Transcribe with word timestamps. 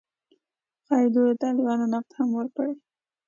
ښايي 0.85 1.07
دوی 1.13 1.29
د 1.33 1.37
طالبانو 1.43 1.85
نقد 1.93 2.11
هم 2.17 2.29
وکړي 2.37 2.73